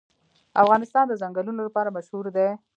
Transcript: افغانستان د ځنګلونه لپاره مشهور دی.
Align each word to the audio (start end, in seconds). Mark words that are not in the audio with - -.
افغانستان 0.63 1.05
د 1.07 1.13
ځنګلونه 1.21 1.61
لپاره 1.67 1.93
مشهور 1.97 2.25
دی. 2.35 2.47